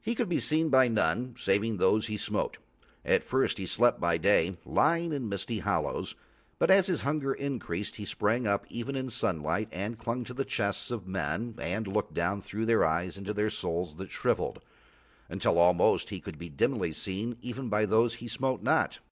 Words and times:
He 0.00 0.14
could 0.14 0.28
be 0.28 0.38
seen 0.38 0.68
by 0.68 0.86
none 0.86 1.34
saving 1.36 1.78
those 1.78 2.06
he 2.06 2.16
smote. 2.16 2.58
At 3.04 3.24
first 3.24 3.58
he 3.58 3.66
slept 3.66 4.00
by 4.00 4.16
day, 4.16 4.56
lying 4.64 5.12
in 5.12 5.28
misty 5.28 5.58
hollows, 5.58 6.14
but 6.60 6.70
as 6.70 6.86
his 6.86 7.00
hunger 7.02 7.32
increased 7.34 7.96
he 7.96 8.04
sprang 8.04 8.46
up 8.46 8.64
even 8.70 8.94
in 8.94 9.10
sunlight 9.10 9.68
and 9.72 9.98
clung 9.98 10.22
to 10.22 10.34
the 10.34 10.44
chests 10.44 10.92
of 10.92 11.08
men 11.08 11.56
and 11.58 11.88
looked 11.88 12.14
down 12.14 12.40
through 12.42 12.66
their 12.66 12.84
eyes 12.84 13.18
into 13.18 13.34
their 13.34 13.50
souls 13.50 13.96
that 13.96 14.12
shrivelled, 14.12 14.60
until 15.28 15.58
almost 15.58 16.10
he 16.10 16.20
could 16.20 16.38
be 16.38 16.48
dimly 16.48 16.92
seen 16.92 17.36
even 17.40 17.68
by 17.68 17.84
those 17.84 18.14
he 18.14 18.28
smote 18.28 18.62
not. 18.62 19.00